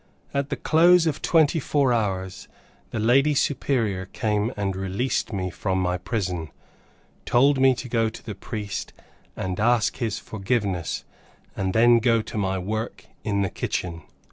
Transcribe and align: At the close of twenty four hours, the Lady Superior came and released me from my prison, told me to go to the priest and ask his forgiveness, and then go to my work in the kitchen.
At 0.33 0.49
the 0.49 0.55
close 0.55 1.05
of 1.05 1.21
twenty 1.21 1.59
four 1.59 1.93
hours, 1.93 2.47
the 2.89 2.97
Lady 2.97 3.35
Superior 3.35 4.07
came 4.07 4.51
and 4.57 4.75
released 4.75 5.31
me 5.31 5.51
from 5.51 5.79
my 5.79 5.99
prison, 5.99 6.49
told 7.23 7.59
me 7.61 7.75
to 7.75 7.87
go 7.87 8.09
to 8.09 8.25
the 8.25 8.33
priest 8.33 8.93
and 9.35 9.59
ask 9.59 9.97
his 9.97 10.17
forgiveness, 10.17 11.03
and 11.55 11.75
then 11.75 11.99
go 11.99 12.23
to 12.23 12.37
my 12.39 12.57
work 12.57 13.05
in 13.23 13.43
the 13.43 13.51
kitchen. 13.51 14.01